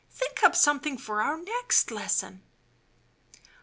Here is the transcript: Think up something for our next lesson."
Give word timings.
Think 0.09 0.41
up 0.41 0.55
something 0.55 0.97
for 0.97 1.21
our 1.21 1.37
next 1.37 1.91
lesson." 1.91 2.41